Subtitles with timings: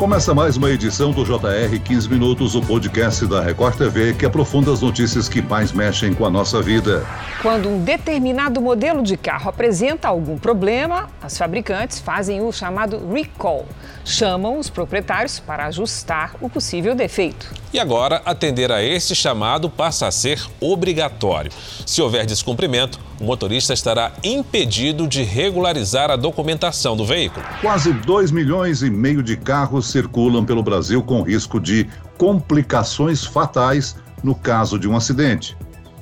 [0.00, 4.72] Começa mais uma edição do JR 15 Minutos, o podcast da Record TV que aprofunda
[4.72, 7.06] as notícias que mais mexem com a nossa vida.
[7.42, 13.66] Quando um determinado modelo de carro apresenta algum problema, as fabricantes fazem o chamado recall.
[14.02, 17.60] Chamam os proprietários para ajustar o possível defeito.
[17.70, 21.52] E agora, atender a este chamado passa a ser obrigatório.
[21.86, 27.44] Se houver descumprimento, o motorista estará impedido de regularizar a documentação do veículo.
[27.60, 31.86] Quase 2 milhões e meio de carros circulam pelo Brasil com risco de
[32.18, 35.56] complicações fatais no caso de um acidente.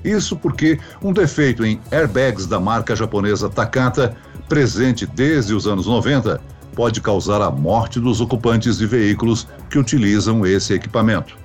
[0.05, 4.17] Isso porque um defeito em airbags da marca japonesa Takata,
[4.49, 6.41] presente desde os anos 90,
[6.75, 11.37] pode causar a morte dos ocupantes de veículos que utilizam esse equipamento.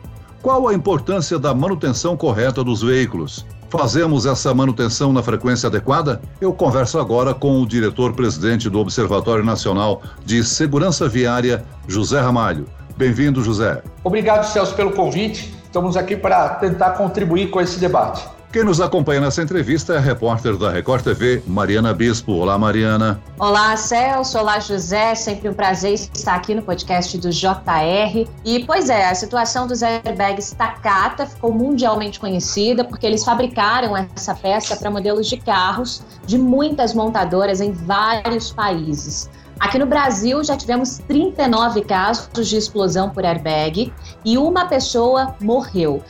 [0.41, 3.45] Qual a importância da manutenção correta dos veículos?
[3.73, 6.21] Fazemos essa manutenção na frequência adequada?
[6.39, 12.67] Eu converso agora com o diretor-presidente do Observatório Nacional de Segurança Viária, José Ramalho.
[12.95, 13.81] Bem-vindo, José.
[14.03, 15.55] Obrigado, Celso, pelo convite.
[15.63, 18.23] Estamos aqui para tentar contribuir com esse debate.
[18.53, 22.33] Quem nos acompanha nessa entrevista é a repórter da Record TV, Mariana Bispo.
[22.33, 23.19] Olá, Mariana.
[23.39, 24.37] Olá, Celso.
[24.37, 25.15] Olá, José.
[25.15, 28.29] Sempre um prazer estar aqui no podcast do JR.
[28.45, 34.35] E, pois é, a situação dos airbags Takata ficou mundialmente conhecida porque eles fabricaram essa
[34.35, 39.31] peça para modelos de carros de muitas montadoras em vários países.
[39.59, 43.91] Aqui no Brasil já tivemos 39 casos de explosão por airbag
[44.23, 46.03] e uma pessoa morreu.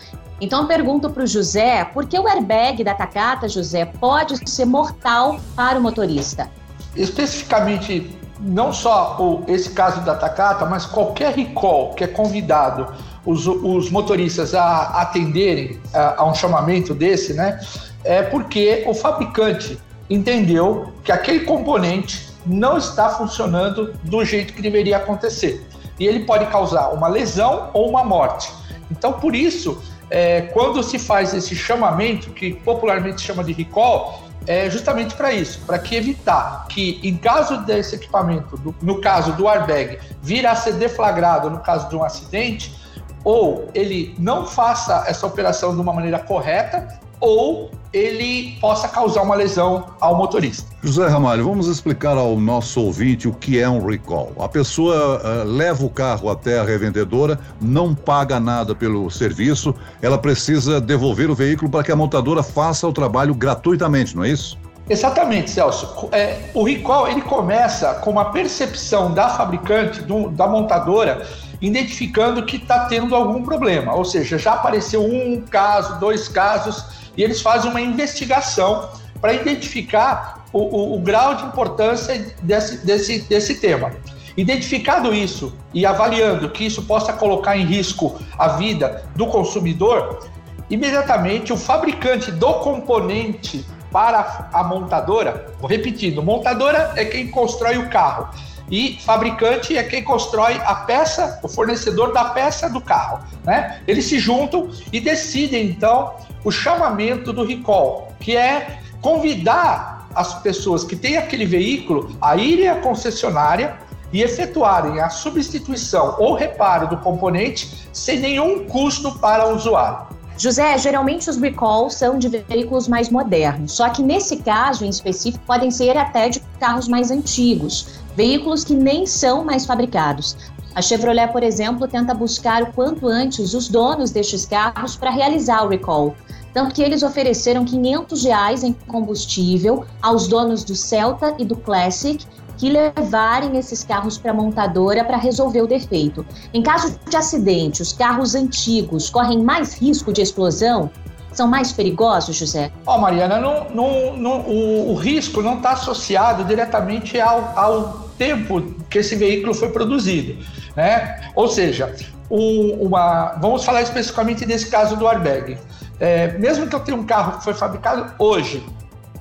[0.43, 4.65] Então eu pergunto para o José, por que o airbag da Takata, José, pode ser
[4.65, 6.49] mortal para o motorista?
[6.97, 12.93] Especificamente, não só o, esse caso da Takata, mas qualquer recall que é convidado
[13.25, 17.61] os, os motoristas a atenderem a, a um chamamento desse, né?
[18.03, 24.97] É porque o fabricante entendeu que aquele componente não está funcionando do jeito que deveria
[24.97, 25.65] acontecer.
[25.97, 28.51] E ele pode causar uma lesão ou uma morte.
[28.91, 29.81] Então, por isso,
[30.13, 35.33] é, quando se faz esse chamamento, que popularmente se chama de recall, é justamente para
[35.33, 40.45] isso, para que evitar que, em caso desse equipamento, do, no caso do airbag, vir
[40.45, 42.75] a ser deflagrado no caso de um acidente,
[43.23, 49.35] ou ele não faça essa operação de uma maneira correta, ou ele possa causar uma
[49.35, 50.69] lesão ao motorista.
[50.83, 54.33] José Ramalho, vamos explicar ao nosso ouvinte o que é um recall.
[54.39, 60.17] A pessoa uh, leva o carro até a revendedora, não paga nada pelo serviço, ela
[60.17, 64.57] precisa devolver o veículo para que a montadora faça o trabalho gratuitamente, não é isso?
[64.89, 66.09] Exatamente, Celso.
[66.11, 71.25] É, o recall ele começa com uma percepção da fabricante, do, da montadora,
[71.61, 73.93] identificando que está tendo algum problema.
[73.93, 80.45] Ou seja, já apareceu um caso, dois casos e eles fazem uma investigação para identificar
[80.51, 83.91] o, o, o, grau de importância desse, desse, desse tema.
[84.35, 90.27] Identificado isso e avaliando que isso possa colocar em risco a vida do consumidor,
[90.69, 97.89] imediatamente o fabricante do componente para a montadora, vou repetindo, montadora é quem constrói o
[97.89, 98.29] carro
[98.73, 103.83] e fabricante é quem constrói a peça, o fornecedor da peça do carro, né?
[103.87, 110.83] Eles se juntam e decidem então o chamamento do recall, que é convidar as pessoas
[110.83, 113.77] que têm aquele veículo a irem à concessionária
[114.11, 120.12] e efetuarem a substituição ou reparo do componente sem nenhum custo para o usuário.
[120.43, 125.41] José, geralmente os recalls são de veículos mais modernos, só que nesse caso em específico
[125.47, 130.35] podem ser até de carros mais antigos, veículos que nem são mais fabricados.
[130.75, 135.63] A Chevrolet, por exemplo, tenta buscar o quanto antes os donos destes carros para realizar
[135.63, 136.13] o recall.
[136.53, 142.21] Tanto que eles ofereceram 500 reais em combustível aos donos do Celta e do Classic
[142.63, 146.25] que levarem esses carros para a montadora para resolver o defeito.
[146.53, 150.89] Em caso de acidente, os carros antigos correm mais risco de explosão?
[151.33, 152.71] São mais perigosos, José?
[152.85, 158.09] Ó, oh, Mariana, não, não, não, o, o risco não está associado diretamente ao, ao
[158.17, 160.41] tempo que esse veículo foi produzido.
[160.73, 161.31] Né?
[161.35, 161.93] Ou seja,
[162.31, 165.57] um, uma, vamos falar especificamente desse caso do airbag.
[165.99, 168.65] É, mesmo que eu tenha um carro que foi fabricado hoje,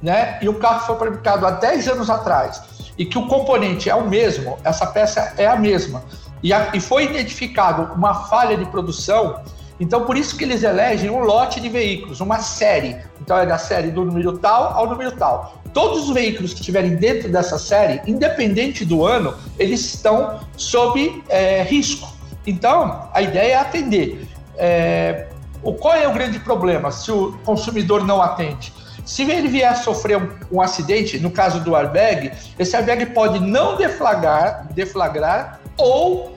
[0.03, 2.61] né, e o carro foi fabricado há 10 anos atrás,
[2.97, 6.05] e que o componente é o mesmo, essa peça é a mesma,
[6.43, 9.41] e, a, e foi identificado uma falha de produção,
[9.79, 12.97] então por isso que eles elegem um lote de veículos, uma série.
[13.21, 15.61] Então é da série do número tal ao número tal.
[15.73, 21.63] Todos os veículos que estiverem dentro dessa série, independente do ano, eles estão sob é,
[21.63, 22.13] risco.
[22.47, 24.29] Então, a ideia é atender.
[24.57, 25.29] É,
[25.63, 28.73] o, qual é o grande problema se o consumidor não atende?
[29.05, 33.41] Se ele vier a sofrer um, um, acidente, no caso do airbag, esse airbag pode
[33.41, 36.37] não deflagrar, deflagrar ou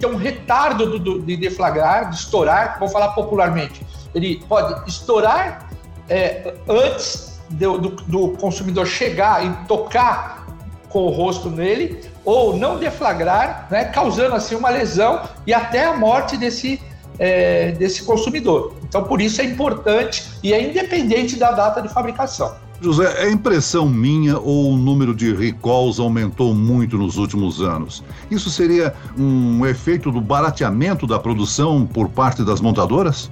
[0.00, 3.84] ter um retardo do, do, de deflagrar, de estourar, vou falar popularmente.
[4.14, 5.68] Ele pode estourar
[6.08, 10.46] é, antes do, do, do consumidor chegar e tocar
[10.88, 15.92] com o rosto nele, ou não deflagrar, né, causando assim uma lesão e até a
[15.92, 16.80] morte desse,
[17.18, 18.74] é, desse consumidor.
[18.88, 22.54] Então, por isso é importante e é independente da data de fabricação.
[22.80, 28.02] José, é impressão minha ou o número de recalls aumentou muito nos últimos anos?
[28.30, 33.30] Isso seria um efeito do barateamento da produção por parte das montadoras?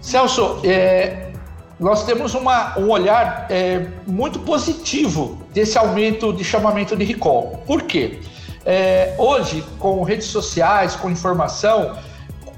[0.00, 1.32] Celso, é,
[1.80, 7.62] nós temos uma, um olhar é, muito positivo desse aumento de chamamento de recall.
[7.66, 8.20] Por quê?
[8.64, 11.96] É, hoje, com redes sociais, com informação,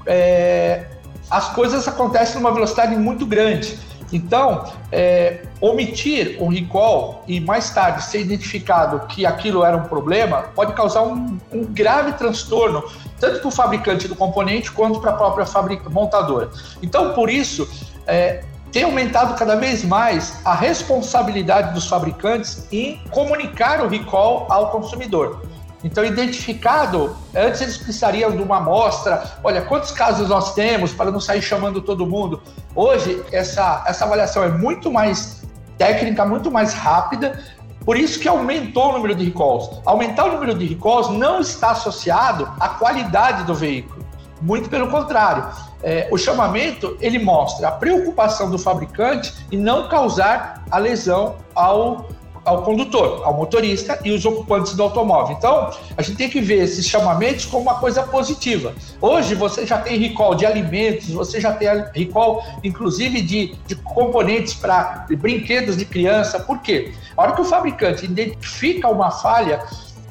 [0.07, 0.85] é,
[1.29, 3.77] as coisas acontecem numa velocidade muito grande.
[4.11, 10.43] Então, é, omitir um recall e mais tarde ser identificado que aquilo era um problema
[10.55, 12.83] pode causar um, um grave transtorno,
[13.19, 15.45] tanto para o fabricante do componente quanto para a própria
[15.89, 16.49] montadora.
[16.81, 17.67] Então, por isso,
[18.05, 24.71] é, tem aumentado cada vez mais a responsabilidade dos fabricantes em comunicar o recall ao
[24.71, 25.46] consumidor.
[25.83, 31.19] Então, identificado, antes eles precisariam de uma amostra, olha, quantos casos nós temos para não
[31.19, 32.41] sair chamando todo mundo.
[32.73, 35.43] Hoje, essa, essa avaliação é muito mais
[35.77, 37.39] técnica, muito mais rápida,
[37.85, 39.81] por isso que aumentou o número de recalls.
[39.85, 44.03] Aumentar o número de recalls não está associado à qualidade do veículo,
[44.41, 45.47] muito pelo contrário.
[45.83, 52.09] É, o chamamento ele mostra a preocupação do fabricante em não causar a lesão ao
[52.47, 55.35] ao condutor, ao motorista e os ocupantes do automóvel.
[55.37, 58.73] Então, a gente tem que ver esses chamamentos como uma coisa positiva.
[59.01, 64.53] Hoje, você já tem recall de alimentos, você já tem recall, inclusive, de, de componentes
[64.53, 66.39] para brinquedos de criança.
[66.39, 66.93] Por quê?
[67.17, 69.65] A hora que o fabricante identifica uma falha,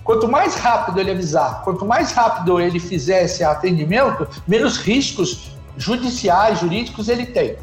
[0.04, 6.60] quanto mais rápido ele avisar, quanto mais rápido ele fizer esse atendimento, menos riscos judiciais,
[6.60, 7.56] jurídicos ele tem.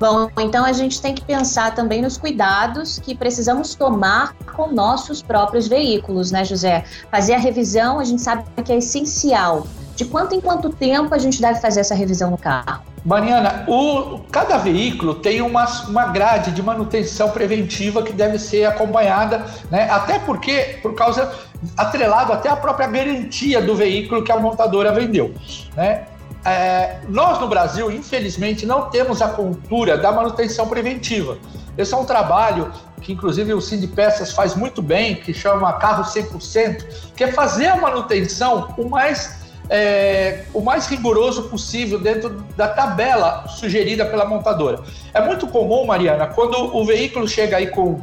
[0.00, 5.20] Bom, então a gente tem que pensar também nos cuidados que precisamos tomar com nossos
[5.20, 6.84] próprios veículos, né, José?
[7.10, 9.66] Fazer a revisão, a gente sabe que é essencial.
[9.94, 12.82] De quanto em quanto tempo a gente deve fazer essa revisão no carro?
[13.04, 19.44] Mariana, o, cada veículo tem uma, uma grade de manutenção preventiva que deve ser acompanhada,
[19.70, 19.90] né?
[19.90, 21.30] Até porque, por causa,
[21.76, 25.34] atrelado até a própria garantia do veículo que a montadora vendeu,
[25.76, 26.06] né?
[26.44, 31.36] É, nós no Brasil, infelizmente, não temos a cultura da manutenção preventiva.
[31.76, 36.04] Esse é um trabalho que, inclusive, o Cindy Peças faz muito bem, que chama Carro
[36.04, 39.38] 100%, que é fazer a manutenção o mais,
[39.68, 44.80] é, o mais rigoroso possível dentro da tabela sugerida pela montadora.
[45.12, 48.00] É muito comum, Mariana, quando o veículo chega aí com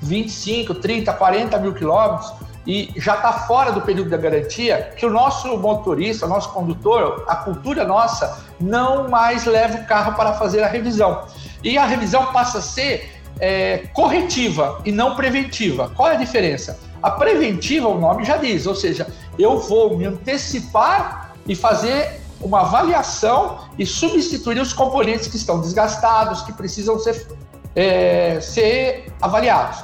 [0.00, 2.32] 25, 30, 40 mil quilômetros,
[2.66, 7.24] e já está fora do período da garantia, que o nosso motorista, o nosso condutor,
[7.28, 11.24] a cultura nossa, não mais leva o carro para fazer a revisão.
[11.62, 15.90] E a revisão passa a ser é, corretiva e não preventiva.
[15.94, 16.78] Qual é a diferença?
[17.02, 19.06] A preventiva, o nome já diz, ou seja,
[19.38, 26.42] eu vou me antecipar e fazer uma avaliação e substituir os componentes que estão desgastados,
[26.42, 27.26] que precisam ser,
[27.74, 29.82] é, ser avaliados.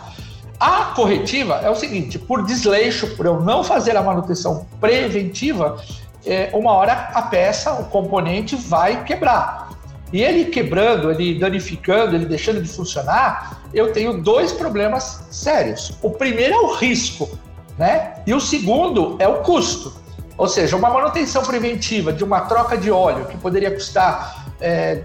[0.61, 5.83] A corretiva é o seguinte: por desleixo, por eu não fazer a manutenção preventiva,
[6.27, 9.71] é, uma hora a peça, o componente vai quebrar.
[10.13, 15.97] E ele quebrando, ele danificando, ele deixando de funcionar, eu tenho dois problemas sérios.
[16.03, 17.31] O primeiro é o risco,
[17.79, 18.17] né?
[18.27, 19.95] E o segundo é o custo.
[20.37, 25.05] Ou seja, uma manutenção preventiva de uma troca de óleo que poderia custar é,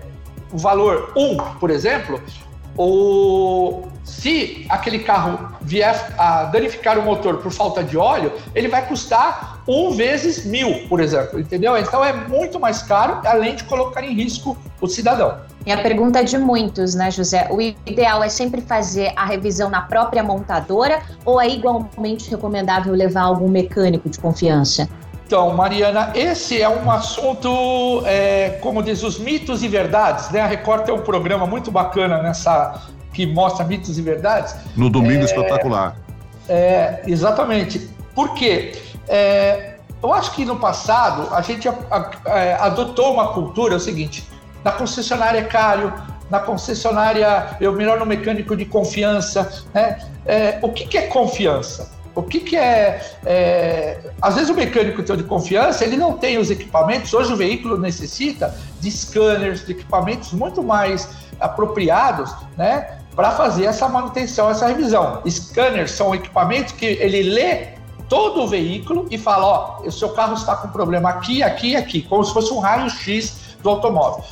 [0.52, 2.22] o valor 1, um, por exemplo,
[2.78, 8.86] ou se aquele carro vier a danificar o motor por falta de óleo, ele vai
[8.88, 11.76] custar um vezes mil, por exemplo, entendeu?
[11.78, 15.40] Então é muito mais caro, além de colocar em risco o cidadão.
[15.66, 17.48] E a pergunta é de muitos, né, José?
[17.50, 23.24] O ideal é sempre fazer a revisão na própria montadora ou é igualmente recomendável levar
[23.24, 24.88] algum mecânico de confiança?
[25.26, 30.42] Então, Mariana, esse é um assunto, é, como diz, os mitos e verdades, né?
[30.42, 34.56] A Record tem um programa muito bacana nessa que mostra mitos e verdades.
[34.76, 35.96] No domingo é, espetacular.
[36.48, 37.90] É, exatamente.
[38.14, 38.74] Por quê?
[39.08, 44.28] É, eu acho que no passado a gente é, adotou uma cultura, é o seguinte,
[44.64, 45.92] na concessionária é caro,
[46.30, 49.64] na concessionária eu melhor no mecânico de confiança.
[49.74, 49.98] Né?
[50.24, 51.95] É, o que, que é confiança?
[52.16, 56.38] O que, que é, é, Às vezes o mecânico teu de confiança ele não tem
[56.38, 57.14] os equipamentos.
[57.14, 63.90] Hoje o veículo necessita de scanners, de equipamentos muito mais apropriados, né, para fazer essa
[63.90, 65.22] manutenção, essa revisão.
[65.30, 67.76] Scanners são equipamentos que ele lê
[68.08, 71.76] todo o veículo e fala: ó, o seu carro está com problema aqui, aqui e
[71.76, 74.24] aqui, como se fosse um raio-x do automóvel.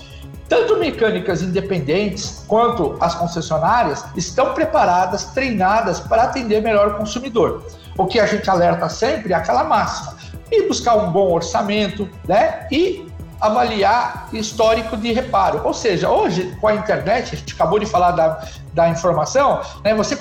[0.53, 7.65] Tanto mecânicas independentes quanto as concessionárias estão preparadas, treinadas para atender melhor o consumidor.
[7.97, 10.15] O que a gente alerta sempre é aquela máxima:
[10.51, 12.67] e buscar um bom orçamento, né?
[12.71, 13.07] E
[13.41, 15.59] avaliar histórico de reparo.
[15.63, 19.95] Ou seja, hoje com a internet, a gente acabou de falar da, da informação, né?
[19.95, 20.15] Você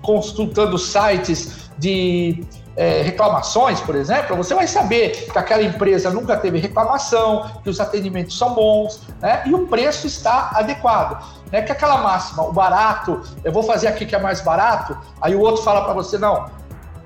[0.00, 2.42] consultando sites de
[2.76, 7.80] é, reclamações, por exemplo, você vai saber que aquela empresa nunca teve reclamação, que os
[7.80, 9.42] atendimentos são bons, né?
[9.46, 11.24] E o preço está adequado.
[11.50, 11.62] Né?
[11.62, 15.40] Que aquela máxima, o barato, eu vou fazer aqui que é mais barato, aí o
[15.40, 16.50] outro fala para você, não,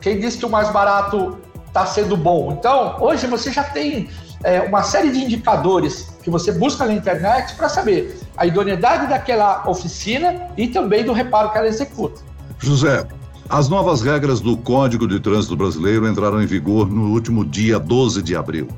[0.01, 2.53] quem disse que o mais barato está sendo bom?
[2.53, 4.11] Então, hoje você já tem
[4.43, 9.63] é, uma série de indicadores que você busca na internet para saber a idoneidade daquela
[9.69, 12.23] oficina e também do reparo que ela executa.
[12.59, 13.07] José,
[13.51, 18.23] as novas regras do Código de Trânsito Brasileiro entraram em vigor no último dia 12
[18.23, 18.69] de abril.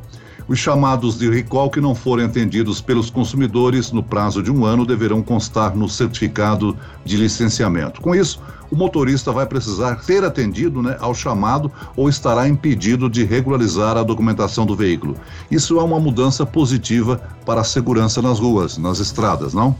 [0.48, 4.86] Os chamados de recall que não forem atendidos pelos consumidores no prazo de um ano
[4.86, 6.74] deverão constar no certificado
[7.04, 8.00] de licenciamento.
[8.00, 13.24] Com isso, o motorista vai precisar ter atendido né, ao chamado ou estará impedido de
[13.24, 15.16] regularizar a documentação do veículo.
[15.50, 19.76] Isso é uma mudança positiva para a segurança nas ruas, nas estradas, não?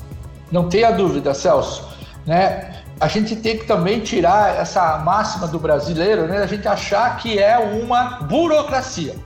[0.51, 1.83] Não tenha dúvida, Celso.
[2.27, 2.82] Né?
[3.03, 6.39] A gente tem que também tirar essa máxima do brasileiro, né?
[6.39, 9.17] A gente achar que é uma burocracia.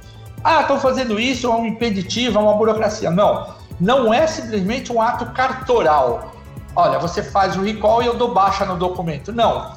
[0.43, 3.11] Ah, estão fazendo isso, é um impeditivo, é uma burocracia.
[3.11, 6.33] Não, não é simplesmente um ato cartoral.
[6.75, 9.31] Olha, você faz o recall e eu dou baixa no documento.
[9.31, 9.75] Não.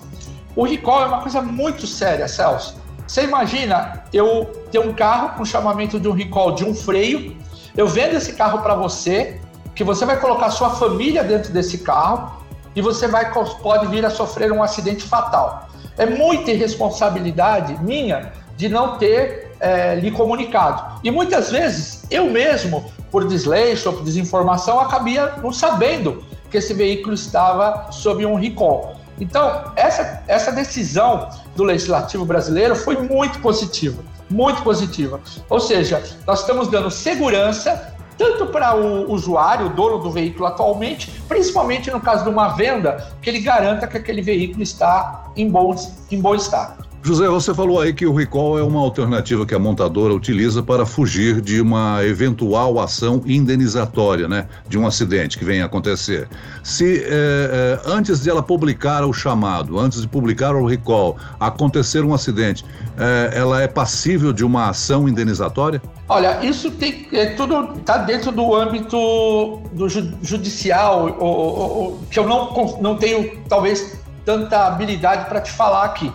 [0.55, 2.77] O recall é uma coisa muito séria, Celso.
[3.05, 7.35] Você imagina eu ter um carro com chamamento de um recall de um freio,
[7.75, 9.41] eu vendo esse carro para você,
[9.75, 12.38] que você vai colocar sua família dentro desse carro
[12.75, 15.67] e você vai pode vir a sofrer um acidente fatal.
[15.97, 20.99] É muita irresponsabilidade minha de não ter é, lhe comunicado.
[21.03, 26.73] E muitas vezes eu mesmo, por desleixo ou por desinformação, acabia não sabendo que esse
[26.73, 28.95] veículo estava sob um recall.
[29.19, 35.19] Então, essa, essa decisão do legislativo brasileiro foi muito positiva, muito positiva.
[35.49, 41.09] Ou seja, nós estamos dando segurança tanto para o usuário, o dono do veículo atualmente,
[41.25, 45.73] principalmente no caso de uma venda, que ele garanta que aquele veículo está em bom,
[46.11, 46.88] em bom estado.
[47.01, 50.85] José, você falou aí que o recall é uma alternativa que a montadora utiliza para
[50.85, 54.47] fugir de uma eventual ação indenizatória, né?
[54.67, 56.27] De um acidente que venha a acontecer.
[56.61, 62.03] Se é, é, antes de ela publicar o chamado, antes de publicar o recall, acontecer
[62.03, 62.65] um acidente,
[62.97, 65.81] é, ela é passível de uma ação indenizatória?
[66.09, 69.87] Olha, isso tem é, tudo está dentro do âmbito do
[70.21, 75.85] judicial, ou, ou, ou, que eu não, não tenho talvez tanta habilidade para te falar
[75.85, 76.11] aqui.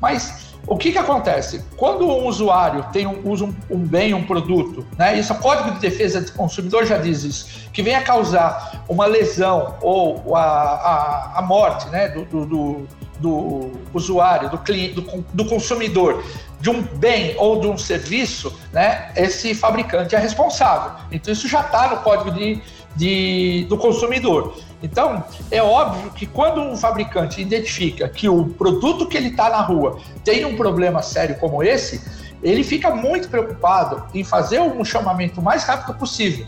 [0.00, 1.64] Mas o que, que acontece?
[1.76, 5.16] Quando um usuário tem um, usa um, um, bem, um produto, né?
[5.16, 9.76] Isso, o Código de Defesa do Consumidor já diz isso, que venha causar uma lesão
[9.80, 12.08] ou a, a, a morte né?
[12.08, 12.88] do, do, do,
[13.20, 16.24] do usuário, do, cliente, do, do consumidor,
[16.60, 19.12] de um bem ou de um serviço, né?
[19.14, 20.98] Esse fabricante é responsável.
[21.12, 22.60] Então isso já está no Código de,
[22.96, 24.56] de, do Consumidor.
[24.82, 29.60] Então, é óbvio que quando um fabricante identifica que o produto que ele está na
[29.60, 32.02] rua tem um problema sério como esse,
[32.42, 36.46] ele fica muito preocupado em fazer um chamamento o mais rápido possível.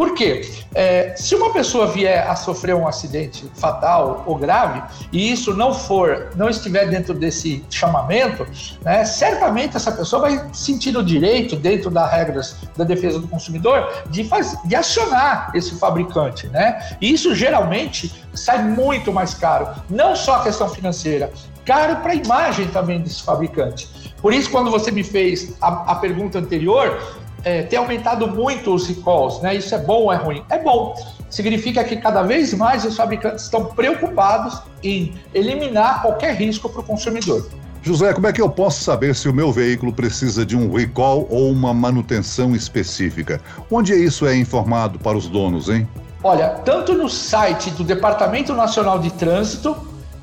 [0.00, 0.50] Por quê?
[0.74, 5.74] É, se uma pessoa vier a sofrer um acidente fatal ou grave e isso não
[5.74, 8.46] for, não estiver dentro desse chamamento,
[8.82, 13.92] né, certamente essa pessoa vai sentir o direito, dentro das regras da defesa do consumidor,
[14.08, 16.46] de, faz, de acionar esse fabricante.
[16.46, 16.96] Né?
[16.98, 19.68] E isso geralmente sai muito mais caro.
[19.90, 21.30] Não só a questão financeira,
[21.66, 23.86] caro para a imagem também desse fabricante.
[24.22, 26.98] Por isso, quando você me fez a, a pergunta anterior,
[27.44, 29.54] é, tem aumentado muito os recalls, né?
[29.54, 30.42] Isso é bom ou é ruim?
[30.50, 30.94] É bom.
[31.28, 36.84] Significa que cada vez mais os fabricantes estão preocupados em eliminar qualquer risco para o
[36.84, 37.48] consumidor.
[37.82, 41.26] José, como é que eu posso saber se o meu veículo precisa de um recall
[41.30, 43.40] ou uma manutenção específica?
[43.70, 45.88] Onde isso é informado para os donos, hein?
[46.22, 49.74] Olha, tanto no site do Departamento Nacional de Trânsito,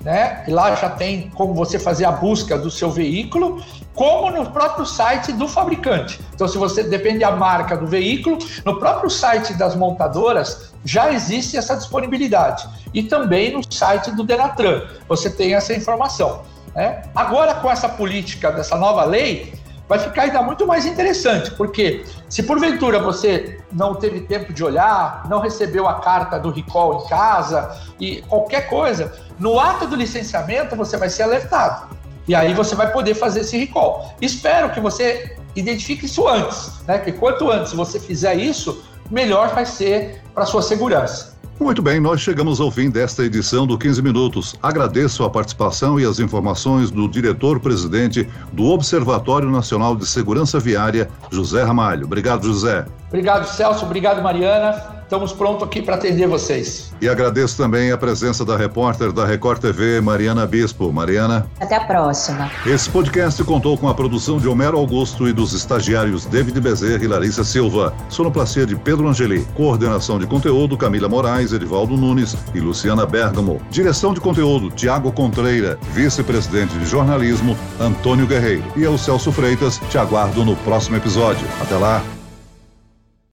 [0.07, 0.41] né?
[0.47, 3.61] Lá já tem como você fazer a busca do seu veículo,
[3.93, 6.17] como no próprio site do fabricante.
[6.33, 11.57] Então, se você depende da marca do veículo, no próprio site das montadoras já existe
[11.57, 12.65] essa disponibilidade.
[12.93, 16.43] E também no site do Denatran você tem essa informação.
[16.73, 17.01] Né?
[17.13, 19.55] Agora, com essa política dessa nova lei,
[19.87, 25.25] vai ficar ainda muito mais interessante, porque se porventura você não teve tempo de olhar,
[25.29, 30.75] não recebeu a carta do recall em casa e qualquer coisa, no ato do licenciamento
[30.75, 31.95] você vai ser alertado.
[32.27, 34.13] E aí você vai poder fazer esse recall.
[34.21, 36.99] Espero que você identifique isso antes, né?
[36.99, 41.36] Que quanto antes você fizer isso, melhor vai ser para sua segurança.
[41.59, 44.55] Muito bem, nós chegamos ao fim desta edição do 15 Minutos.
[44.61, 51.63] Agradeço a participação e as informações do diretor-presidente do Observatório Nacional de Segurança Viária, José
[51.63, 52.05] Ramalho.
[52.05, 52.85] Obrigado, José.
[53.07, 53.85] Obrigado, Celso.
[53.85, 54.96] Obrigado, Mariana.
[55.07, 56.93] Estamos prontos aqui para atender vocês.
[56.99, 60.91] E agradeço também a presença da repórter da Record TV, Mariana Bispo.
[60.91, 61.49] Mariana.
[61.61, 62.51] Até a próxima.
[62.65, 67.07] Esse podcast contou com a produção de Homero Augusto e dos estagiários David Bezerra e
[67.07, 67.93] Larissa Silva.
[68.09, 69.47] Sonoplastia de Pedro Angeli.
[69.55, 73.61] Coordenação de conteúdo Camila Moraes, Edivaldo Nunes e Luciana Bergamo.
[73.69, 75.79] Direção de conteúdo Tiago Contreira.
[75.93, 78.65] Vice-presidente de jornalismo Antônio Guerreiro.
[78.75, 81.47] E eu, Celso Freitas, te aguardo no próximo episódio.
[81.61, 82.03] Até lá.